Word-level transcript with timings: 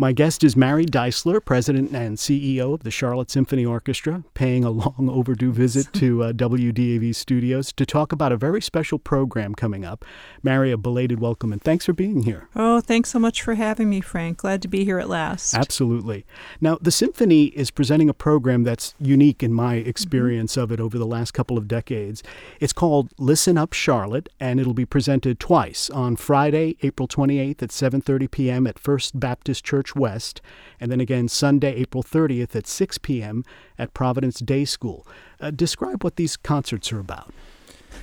My 0.00 0.12
guest 0.12 0.42
is 0.42 0.56
Mary 0.56 0.86
Deissler, 0.86 1.44
President 1.44 1.92
and 1.92 2.16
CEO 2.16 2.72
of 2.72 2.84
the 2.84 2.90
Charlotte 2.90 3.30
Symphony 3.30 3.66
Orchestra, 3.66 4.24
paying 4.32 4.64
a 4.64 4.70
long 4.70 5.10
overdue 5.10 5.52
visit 5.52 5.92
to 5.92 6.22
uh, 6.22 6.32
WDAV 6.32 7.14
studios 7.14 7.70
to 7.74 7.84
talk 7.84 8.10
about 8.10 8.32
a 8.32 8.38
very 8.38 8.62
special 8.62 8.98
program 8.98 9.54
coming 9.54 9.84
up. 9.84 10.06
Mary, 10.42 10.72
a 10.72 10.78
belated 10.78 11.20
welcome 11.20 11.52
and 11.52 11.60
thanks 11.60 11.84
for 11.84 11.92
being 11.92 12.22
here. 12.22 12.48
Oh, 12.56 12.80
thanks 12.80 13.10
so 13.10 13.18
much 13.18 13.42
for 13.42 13.56
having 13.56 13.90
me, 13.90 14.00
Frank. 14.00 14.38
Glad 14.38 14.62
to 14.62 14.68
be 14.68 14.86
here 14.86 14.98
at 14.98 15.10
last. 15.10 15.52
Absolutely. 15.52 16.24
Now, 16.62 16.78
the 16.80 16.90
Symphony 16.90 17.48
is 17.48 17.70
presenting 17.70 18.08
a 18.08 18.14
program 18.14 18.64
that's 18.64 18.94
unique 18.98 19.42
in 19.42 19.52
my 19.52 19.74
experience 19.74 20.52
mm-hmm. 20.52 20.62
of 20.62 20.72
it 20.72 20.80
over 20.80 20.96
the 20.96 21.04
last 21.04 21.32
couple 21.32 21.58
of 21.58 21.68
decades. 21.68 22.22
It's 22.58 22.72
called 22.72 23.10
Listen 23.18 23.58
Up 23.58 23.74
Charlotte, 23.74 24.30
and 24.40 24.58
it'll 24.58 24.72
be 24.72 24.86
presented 24.86 25.38
twice 25.38 25.90
on 25.90 26.16
Friday, 26.16 26.78
April 26.80 27.06
28th 27.06 27.62
at 27.62 27.68
7:30 27.68 28.30
p.m. 28.30 28.66
at 28.66 28.78
First 28.78 29.20
Baptist 29.20 29.62
Church 29.62 29.89
Church 29.90 29.96
West, 29.96 30.40
and 30.78 30.90
then 30.90 31.00
again 31.00 31.28
Sunday, 31.28 31.74
April 31.74 32.02
30th 32.02 32.54
at 32.54 32.66
6 32.66 32.98
p.m. 32.98 33.44
at 33.78 33.94
Providence 33.94 34.40
Day 34.40 34.64
School. 34.64 35.06
Uh, 35.40 35.50
describe 35.50 36.04
what 36.04 36.16
these 36.16 36.36
concerts 36.36 36.92
are 36.92 37.00
about. 37.00 37.32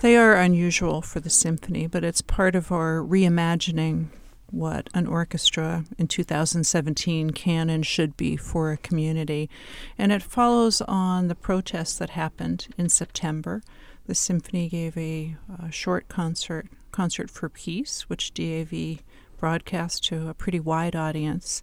They 0.00 0.16
are 0.16 0.34
unusual 0.34 1.02
for 1.02 1.20
the 1.20 1.30
symphony, 1.30 1.86
but 1.86 2.04
it's 2.04 2.20
part 2.22 2.56
of 2.56 2.72
our 2.72 2.96
reimagining 2.98 4.08
what 4.50 4.88
an 4.94 5.06
orchestra 5.06 5.84
in 5.98 6.08
2017 6.08 7.30
can 7.30 7.68
and 7.68 7.84
should 7.84 8.16
be 8.16 8.34
for 8.34 8.72
a 8.72 8.78
community. 8.78 9.50
And 9.98 10.10
it 10.10 10.22
follows 10.22 10.80
on 10.82 11.28
the 11.28 11.34
protests 11.34 11.98
that 11.98 12.10
happened 12.10 12.66
in 12.78 12.88
September. 12.88 13.62
The 14.06 14.14
symphony 14.14 14.68
gave 14.70 14.96
a, 14.96 15.36
a 15.62 15.70
short 15.70 16.08
concert, 16.08 16.66
Concert 16.92 17.30
for 17.30 17.50
Peace, 17.50 18.08
which 18.08 18.32
DAV 18.32 19.02
broadcast 19.38 20.04
to 20.04 20.28
a 20.28 20.34
pretty 20.34 20.60
wide 20.60 20.96
audience. 20.96 21.62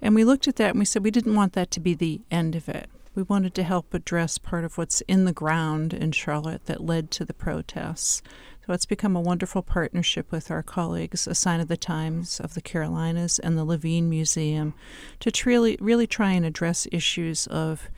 And 0.00 0.14
we 0.14 0.24
looked 0.24 0.48
at 0.48 0.56
that 0.56 0.70
and 0.70 0.78
we 0.78 0.84
said 0.84 1.04
we 1.04 1.10
didn't 1.10 1.34
want 1.34 1.52
that 1.54 1.70
to 1.72 1.80
be 1.80 1.94
the 1.94 2.20
end 2.30 2.54
of 2.54 2.68
it. 2.68 2.88
We 3.14 3.22
wanted 3.24 3.54
to 3.56 3.64
help 3.64 3.92
address 3.92 4.38
part 4.38 4.64
of 4.64 4.78
what's 4.78 5.00
in 5.02 5.24
the 5.24 5.32
ground 5.32 5.92
in 5.92 6.12
Charlotte 6.12 6.66
that 6.66 6.84
led 6.84 7.10
to 7.12 7.24
the 7.24 7.34
protests. 7.34 8.22
So 8.64 8.74
it's 8.74 8.86
become 8.86 9.16
a 9.16 9.20
wonderful 9.20 9.62
partnership 9.62 10.30
with 10.30 10.50
our 10.50 10.62
colleagues, 10.62 11.26
A 11.26 11.34
Sign 11.34 11.58
of 11.58 11.68
the 11.68 11.76
Times 11.76 12.38
of 12.38 12.54
the 12.54 12.60
Carolinas 12.60 13.38
and 13.38 13.56
the 13.56 13.64
Levine 13.64 14.10
Museum, 14.10 14.74
to 15.20 15.32
really, 15.46 15.78
really 15.80 16.06
try 16.06 16.32
and 16.32 16.44
address 16.44 16.86
issues 16.92 17.46
of 17.46 17.88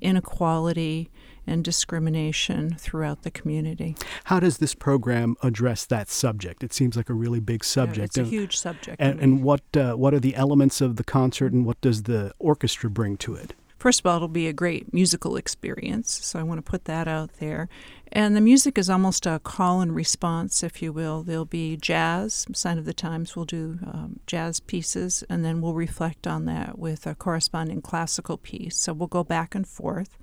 inequality 0.00 1.10
and 1.46 1.64
discrimination 1.64 2.76
throughout 2.78 3.22
the 3.22 3.30
community. 3.30 3.96
How 4.24 4.38
does 4.38 4.58
this 4.58 4.74
program 4.74 5.36
address 5.42 5.86
that 5.86 6.08
subject? 6.10 6.62
It 6.62 6.72
seems 6.72 6.96
like 6.96 7.08
a 7.08 7.14
really 7.14 7.40
big 7.40 7.64
subject. 7.64 7.98
Yeah, 7.98 8.04
it's 8.04 8.18
a 8.18 8.24
huge 8.24 8.58
subject. 8.58 8.96
And, 9.00 9.18
and 9.18 9.42
what 9.42 9.62
uh, 9.74 9.94
what 9.94 10.12
are 10.12 10.20
the 10.20 10.36
elements 10.36 10.80
of 10.80 10.96
the 10.96 11.04
concert, 11.04 11.52
and 11.52 11.64
what 11.64 11.80
does 11.80 12.02
the 12.04 12.32
orchestra 12.38 12.90
bring 12.90 13.16
to 13.18 13.34
it? 13.34 13.54
First 13.78 14.00
of 14.00 14.06
all, 14.06 14.16
it'll 14.16 14.28
be 14.28 14.48
a 14.48 14.52
great 14.52 14.92
musical 14.92 15.36
experience, 15.36 16.12
so 16.24 16.40
I 16.40 16.42
want 16.42 16.58
to 16.58 16.68
put 16.68 16.86
that 16.86 17.06
out 17.06 17.34
there. 17.34 17.68
And 18.10 18.34
the 18.34 18.40
music 18.40 18.76
is 18.76 18.90
almost 18.90 19.24
a 19.24 19.38
call 19.38 19.80
and 19.80 19.94
response, 19.94 20.64
if 20.64 20.82
you 20.82 20.92
will. 20.92 21.22
There'll 21.22 21.44
be 21.44 21.76
jazz, 21.76 22.46
Sign 22.54 22.78
of 22.78 22.86
the 22.86 22.94
Times 22.94 23.36
will 23.36 23.44
do 23.44 23.78
um, 23.86 24.18
jazz 24.26 24.58
pieces, 24.58 25.22
and 25.28 25.44
then 25.44 25.60
we'll 25.60 25.74
reflect 25.74 26.26
on 26.26 26.44
that 26.46 26.78
with 26.78 27.06
a 27.06 27.14
corresponding 27.14 27.80
classical 27.80 28.36
piece. 28.36 28.76
So 28.76 28.92
we'll 28.92 29.08
go 29.08 29.22
back 29.22 29.54
and 29.54 29.66
forth. 29.68 30.18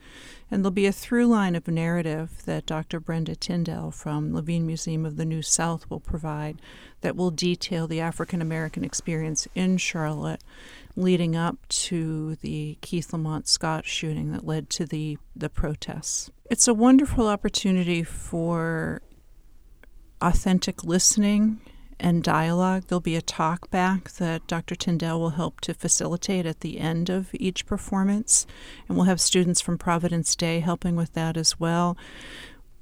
And 0.51 0.63
there'll 0.63 0.71
be 0.71 0.87
a 0.87 0.91
through 0.91 1.27
line 1.27 1.55
of 1.55 1.67
narrative 1.67 2.43
that 2.45 2.65
Dr. 2.65 2.99
Brenda 2.99 3.35
Tindal 3.35 3.93
from 3.93 4.33
Levine 4.33 4.65
Museum 4.65 5.05
of 5.05 5.15
the 5.15 5.25
New 5.25 5.41
South 5.41 5.89
will 5.89 5.99
provide 5.99 6.61
that 7.01 7.15
will 7.15 7.31
detail 7.31 7.87
the 7.87 8.01
African 8.01 8.41
American 8.41 8.83
experience 8.83 9.47
in 9.55 9.77
Charlotte 9.77 10.43
leading 10.95 11.35
up 11.35 11.57
to 11.67 12.35
the 12.35 12.77
Keith 12.81 13.11
Lamont 13.11 13.47
Scott 13.47 13.85
shooting 13.85 14.31
that 14.31 14.45
led 14.45 14.69
to 14.71 14.85
the, 14.85 15.17
the 15.35 15.49
protests. 15.49 16.31
It's 16.49 16.67
a 16.67 16.73
wonderful 16.73 17.27
opportunity 17.27 18.03
for 18.03 19.01
authentic 20.21 20.83
listening 20.83 21.59
and 21.99 22.23
dialogue. 22.23 22.85
There'll 22.87 22.99
be 22.99 23.15
a 23.15 23.21
talk 23.21 23.69
back 23.69 24.11
that 24.11 24.47
Dr. 24.47 24.75
Tindal 24.75 25.19
will 25.19 25.29
help 25.31 25.61
to 25.61 25.73
facilitate 25.73 26.45
at 26.45 26.61
the 26.61 26.79
end 26.79 27.09
of 27.09 27.29
each 27.33 27.65
performance, 27.65 28.45
and 28.87 28.97
we'll 28.97 29.05
have 29.05 29.21
students 29.21 29.61
from 29.61 29.77
Providence 29.77 30.35
Day 30.35 30.59
helping 30.59 30.95
with 30.95 31.13
that 31.13 31.37
as 31.37 31.59
well. 31.59 31.97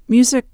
Music 0.08 0.46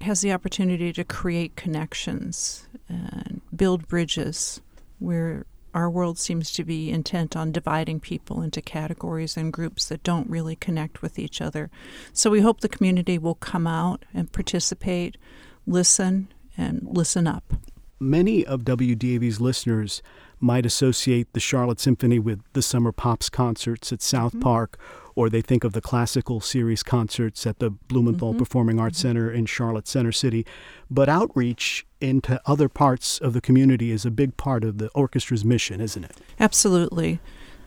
has 0.00 0.20
the 0.20 0.32
opportunity 0.32 0.92
to 0.92 1.04
create 1.04 1.56
connections 1.56 2.68
and 2.88 3.40
build 3.54 3.88
bridges 3.88 4.60
where 4.98 5.46
our 5.76 5.90
world 5.90 6.18
seems 6.18 6.50
to 6.52 6.64
be 6.64 6.90
intent 6.90 7.36
on 7.36 7.52
dividing 7.52 8.00
people 8.00 8.40
into 8.40 8.62
categories 8.62 9.36
and 9.36 9.52
groups 9.52 9.84
that 9.88 10.02
don't 10.02 10.28
really 10.28 10.56
connect 10.56 11.02
with 11.02 11.18
each 11.18 11.42
other. 11.42 11.70
So 12.14 12.30
we 12.30 12.40
hope 12.40 12.62
the 12.62 12.68
community 12.68 13.18
will 13.18 13.34
come 13.34 13.66
out 13.66 14.06
and 14.14 14.32
participate, 14.32 15.18
listen, 15.66 16.32
and 16.56 16.88
listen 16.90 17.26
up. 17.26 17.52
Many 18.00 18.44
of 18.44 18.62
WDAV's 18.62 19.38
listeners 19.38 20.02
might 20.40 20.64
associate 20.64 21.32
the 21.34 21.40
Charlotte 21.40 21.80
Symphony 21.80 22.18
with 22.18 22.40
the 22.54 22.62
Summer 22.62 22.90
Pops 22.90 23.28
concerts 23.28 23.92
at 23.92 24.00
South 24.00 24.32
mm-hmm. 24.32 24.40
Park 24.40 24.78
or 25.14 25.30
they 25.30 25.40
think 25.40 25.64
of 25.64 25.72
the 25.72 25.80
classical 25.80 26.40
series 26.40 26.82
concerts 26.82 27.46
at 27.46 27.58
the 27.58 27.70
Blumenthal 27.70 28.30
mm-hmm. 28.30 28.38
Performing 28.38 28.78
Arts 28.78 28.98
mm-hmm. 28.98 29.08
Center 29.08 29.30
in 29.30 29.46
Charlotte 29.46 29.88
Center 29.88 30.12
City. 30.12 30.46
But 30.90 31.08
outreach 31.08 31.85
into 32.00 32.40
other 32.46 32.68
parts 32.68 33.18
of 33.18 33.32
the 33.32 33.40
community 33.40 33.90
is 33.90 34.04
a 34.04 34.10
big 34.10 34.36
part 34.36 34.64
of 34.64 34.78
the 34.78 34.88
orchestra's 34.90 35.44
mission, 35.44 35.80
isn't 35.80 36.04
it? 36.04 36.16
Absolutely. 36.38 37.20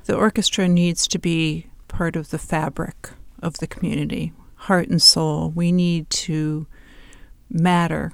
The 0.05 0.15
orchestra 0.15 0.67
needs 0.67 1.07
to 1.07 1.19
be 1.19 1.67
part 1.87 2.15
of 2.15 2.29
the 2.29 2.37
fabric 2.37 3.09
of 3.41 3.57
the 3.57 3.67
community, 3.67 4.33
heart 4.55 4.89
and 4.89 5.01
soul. 5.01 5.49
We 5.49 5.71
need 5.71 6.09
to 6.11 6.67
matter 7.49 8.13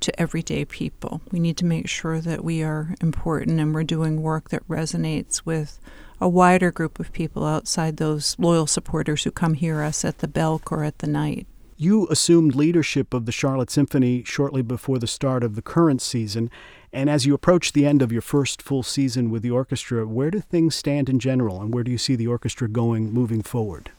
to 0.00 0.20
everyday 0.20 0.64
people. 0.64 1.20
We 1.30 1.38
need 1.38 1.56
to 1.58 1.64
make 1.64 1.88
sure 1.88 2.20
that 2.20 2.44
we 2.44 2.62
are 2.62 2.94
important 3.00 3.60
and 3.60 3.72
we're 3.74 3.84
doing 3.84 4.20
work 4.20 4.50
that 4.50 4.66
resonates 4.68 5.42
with 5.44 5.78
a 6.20 6.28
wider 6.28 6.70
group 6.70 6.98
of 6.98 7.12
people 7.12 7.44
outside 7.44 7.96
those 7.96 8.36
loyal 8.38 8.66
supporters 8.66 9.24
who 9.24 9.30
come 9.30 9.54
hear 9.54 9.82
us 9.82 10.04
at 10.04 10.18
the 10.18 10.28
Belk 10.28 10.70
or 10.70 10.84
at 10.84 10.98
the 10.98 11.06
Knight. 11.06 11.46
You 11.82 12.06
assumed 12.10 12.54
leadership 12.54 13.12
of 13.12 13.26
the 13.26 13.32
Charlotte 13.32 13.68
Symphony 13.68 14.22
shortly 14.22 14.62
before 14.62 15.00
the 15.00 15.08
start 15.08 15.42
of 15.42 15.56
the 15.56 15.62
current 15.62 16.00
season. 16.00 16.48
And 16.92 17.10
as 17.10 17.26
you 17.26 17.34
approach 17.34 17.72
the 17.72 17.86
end 17.86 18.02
of 18.02 18.12
your 18.12 18.22
first 18.22 18.62
full 18.62 18.84
season 18.84 19.30
with 19.30 19.42
the 19.42 19.50
orchestra, 19.50 20.06
where 20.06 20.30
do 20.30 20.38
things 20.38 20.76
stand 20.76 21.08
in 21.08 21.18
general, 21.18 21.60
and 21.60 21.74
where 21.74 21.82
do 21.82 21.90
you 21.90 21.98
see 21.98 22.14
the 22.14 22.28
orchestra 22.28 22.68
going 22.68 23.12
moving 23.12 23.42
forward? 23.42 23.90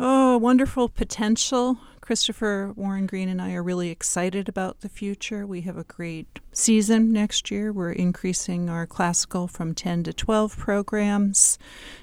Oh, 0.00 0.38
wonderful 0.38 0.88
potential. 0.88 1.78
Christopher 2.00 2.72
Warren 2.74 3.06
Green 3.06 3.28
and 3.28 3.40
I 3.40 3.52
are 3.52 3.62
really 3.62 3.90
excited 3.90 4.48
about 4.48 4.80
the 4.80 4.88
future. 4.88 5.46
We 5.46 5.60
have 5.60 5.78
a 5.78 5.84
great 5.84 6.40
season 6.50 7.12
next 7.12 7.48
year. 7.48 7.72
We're 7.72 7.92
increasing 7.92 8.68
our 8.68 8.88
classical 8.88 9.46
from 9.46 9.72
10 9.72 10.02
to 10.02 10.12
12 10.12 10.58
programs, 10.58 11.60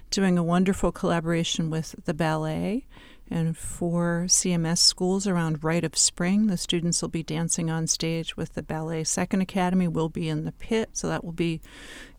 doing 0.10 0.38
a 0.38 0.44
wonderful 0.44 0.94
collaboration 0.94 1.70
with 1.70 1.96
the 2.06 2.14
ballet 2.14 2.86
and 3.30 3.58
for 3.58 4.26
CMS 4.28 4.80
schools 4.80 5.28
around 5.28 5.64
Rite 5.64 5.84
of 5.84 5.98
Spring. 5.98 6.48
The 6.48 6.58
students 6.58 7.02
will 7.02 7.10
be 7.10 7.24
dancing 7.24 7.70
on 7.70 7.88
stage 7.88 8.38
with 8.38 8.54
the 8.54 8.64
Ballet 8.64 9.04
Second 9.04 9.42
Academy. 9.42 9.88
We'll 9.88 10.10
be 10.10 10.30
in 10.30 10.46
the 10.46 10.52
pit, 10.54 10.90
so 10.94 11.08
that 11.08 11.24
will 11.24 11.34
be 11.34 11.62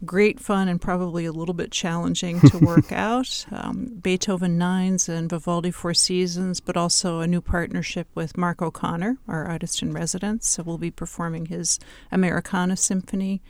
great 0.04 0.38
fun 0.38 0.68
and 0.68 0.80
probably 0.80 1.24
a 1.24 1.32
little 1.32 1.54
bit 1.54 1.72
challenging 1.72 2.41
to 2.41 2.58
work 2.62 2.92
out. 2.92 3.47
Um, 3.50 3.98
Beethoven 4.00 4.58
Nines 4.58 5.08
and 5.08 5.30
Vivaldi 5.30 5.70
Four 5.70 5.94
Seasons, 5.94 6.60
but 6.60 6.76
also 6.76 7.20
a 7.20 7.26
new 7.26 7.41
partnership 7.41 8.08
with 8.14 8.36
Mark 8.36 8.60
O'Connor, 8.60 9.18
our 9.26 9.44
artist 9.44 9.82
in 9.82 9.92
residence. 9.92 10.48
So 10.48 10.62
we'll 10.62 10.78
be 10.78 10.91
performing 10.91 11.47
his 11.47 11.78
Americana 12.12 12.76
Symphony, 12.76 13.42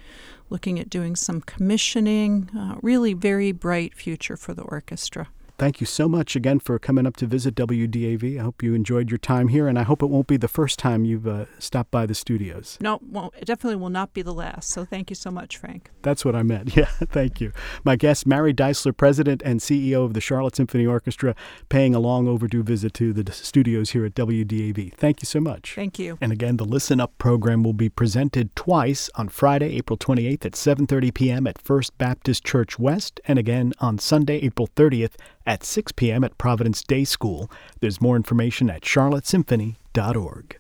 looking 0.48 0.78
at 0.78 0.90
doing 0.90 1.16
some 1.16 1.40
commissioning. 1.40 2.50
Uh, 2.56 2.76
really, 2.82 3.14
very 3.14 3.52
bright 3.52 3.94
future 3.94 4.36
for 4.36 4.54
the 4.54 4.62
orchestra 4.62 5.28
thank 5.58 5.80
you 5.80 5.86
so 5.86 6.08
much 6.08 6.36
again 6.36 6.60
for 6.60 6.78
coming 6.78 7.06
up 7.06 7.16
to 7.16 7.26
visit 7.26 7.54
WDAV. 7.54 8.38
I 8.38 8.42
hope 8.42 8.62
you 8.62 8.74
enjoyed 8.74 9.10
your 9.10 9.18
time 9.18 9.48
here, 9.48 9.68
and 9.68 9.78
I 9.78 9.82
hope 9.82 10.02
it 10.02 10.06
won't 10.06 10.28
be 10.28 10.36
the 10.36 10.48
first 10.48 10.78
time 10.78 11.04
you've 11.04 11.26
uh, 11.26 11.46
stopped 11.58 11.90
by 11.90 12.06
the 12.06 12.14
studios. 12.14 12.78
No, 12.80 13.00
well, 13.02 13.32
it 13.38 13.44
definitely 13.44 13.76
will 13.76 13.90
not 13.90 14.14
be 14.14 14.22
the 14.22 14.32
last. 14.32 14.70
So 14.70 14.84
thank 14.84 15.10
you 15.10 15.16
so 15.16 15.30
much, 15.30 15.56
Frank. 15.56 15.90
That's 16.02 16.24
what 16.24 16.34
I 16.34 16.42
meant. 16.42 16.68
Yeah, 16.78 16.84
thank 16.84 17.40
you. 17.40 17.50
My 17.82 17.96
guest, 17.96 18.24
Mary 18.24 18.54
Deissler, 18.54 18.96
President 18.96 19.42
and 19.44 19.58
CEO 19.58 20.04
of 20.04 20.14
the 20.14 20.20
Charlotte 20.20 20.54
Symphony 20.54 20.86
Orchestra, 20.86 21.34
paying 21.68 21.92
a 21.92 21.98
long 21.98 22.28
overdue 22.28 22.62
visit 22.62 22.94
to 22.94 23.12
the 23.12 23.32
studios 23.32 23.90
here 23.90 24.04
at 24.04 24.14
WDAV. 24.14 24.94
Thank 24.94 25.20
you 25.20 25.26
so 25.26 25.40
much. 25.40 25.74
Thank 25.74 25.98
you. 25.98 26.18
And 26.20 26.30
again, 26.30 26.56
the 26.56 26.64
Listen 26.64 27.00
Up 27.00 27.18
program 27.18 27.64
will 27.64 27.72
be 27.72 27.88
presented 27.88 28.54
twice 28.54 29.10
on 29.16 29.28
Friday, 29.28 29.74
April 29.76 29.96
28th 29.96 30.46
at 30.46 30.52
7:30 30.52 31.12
p.m. 31.12 31.46
at 31.48 31.60
First 31.60 31.98
Baptist 31.98 32.44
Church 32.44 32.78
West, 32.78 33.20
and 33.26 33.40
again 33.40 33.72
on 33.80 33.98
Sunday, 33.98 34.36
April 34.36 34.68
30th 34.76 35.14
at 35.48 35.64
6 35.64 35.92
p.m. 35.92 36.22
at 36.22 36.38
Providence 36.38 36.82
Day 36.84 37.04
School. 37.04 37.50
There's 37.80 38.00
more 38.00 38.14
information 38.16 38.68
at 38.70 38.82
charlottesymphony.org. 38.82 40.58